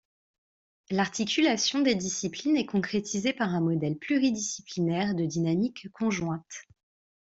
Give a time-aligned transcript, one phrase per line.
[0.89, 6.63] L'articulation des disciplines est concrétisée par un modèle pluridisciplinaire de dynamique conjointe.